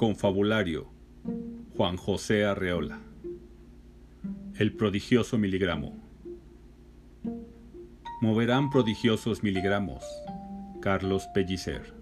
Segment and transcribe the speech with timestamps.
[0.00, 0.88] Confabulario
[1.76, 3.00] Juan José Arreola.
[4.56, 5.94] El prodigioso miligramo.
[8.22, 10.02] Moverán prodigiosos miligramos
[10.80, 11.92] Carlos Pellicer.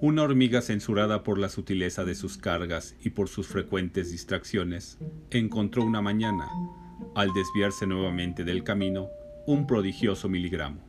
[0.00, 4.96] Una hormiga censurada por la sutileza de sus cargas y por sus frecuentes distracciones,
[5.30, 6.48] encontró una mañana,
[7.14, 9.10] al desviarse nuevamente del camino,
[9.46, 10.80] un prodigioso miligramo.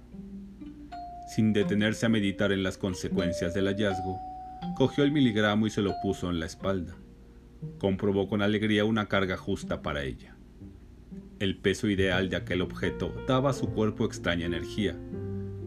[1.36, 4.18] Sin detenerse a meditar en las consecuencias del hallazgo,
[4.75, 6.96] Cogió el miligramo y se lo puso en la espalda.
[7.79, 10.36] Comprobó con alegría una carga justa para ella.
[11.39, 14.96] El peso ideal de aquel objeto daba a su cuerpo extraña energía,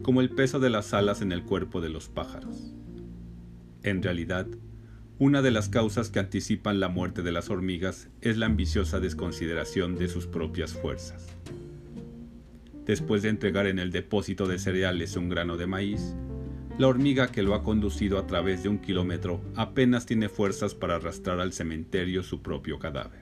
[0.01, 2.73] como el peso de las alas en el cuerpo de los pájaros.
[3.83, 4.47] En realidad,
[5.17, 9.95] una de las causas que anticipan la muerte de las hormigas es la ambiciosa desconsideración
[9.95, 11.27] de sus propias fuerzas.
[12.85, 16.15] Después de entregar en el depósito de cereales un grano de maíz,
[16.77, 20.95] la hormiga que lo ha conducido a través de un kilómetro apenas tiene fuerzas para
[20.95, 23.21] arrastrar al cementerio su propio cadáver.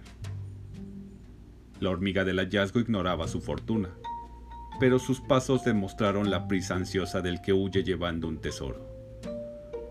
[1.79, 3.89] La hormiga del hallazgo ignoraba su fortuna,
[4.79, 8.87] pero sus pasos demostraron la prisa ansiosa del que huye llevando un tesoro.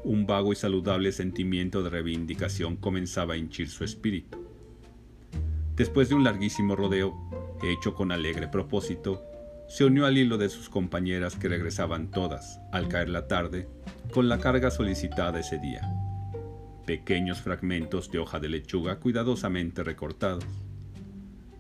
[0.05, 4.39] Un vago y saludable sentimiento de reivindicación comenzaba a hinchir su espíritu.
[5.77, 7.15] Después de un larguísimo rodeo,
[7.63, 9.23] hecho con alegre propósito,
[9.69, 13.69] se unió al hilo de sus compañeras que regresaban todas, al caer la tarde,
[14.13, 15.83] con la carga solicitada ese día.
[16.87, 20.45] Pequeños fragmentos de hoja de lechuga cuidadosamente recortados.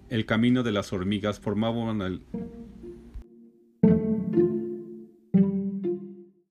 [0.08, 1.78] El camino de las hormigas formaba